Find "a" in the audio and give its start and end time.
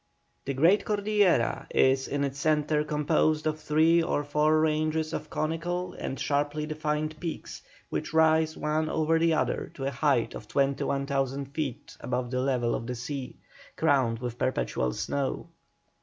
9.85-9.91